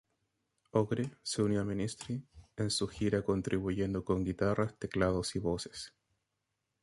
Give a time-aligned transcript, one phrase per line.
[0.71, 2.25] Ogre se unió a Ministry
[2.57, 5.93] en su gira contribuyendo con guitarras, teclados y voces.